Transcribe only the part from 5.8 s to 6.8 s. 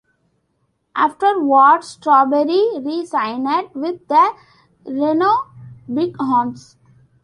Bighorns.